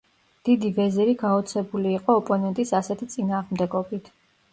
[0.47, 4.11] დიდი ვეზირი გაოცებული იყო ოპონენტის ასეთი წინააღმდეგობით.